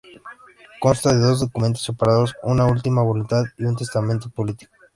[0.79, 4.73] Consta de dos documentos separados, una última voluntad y un testamento político.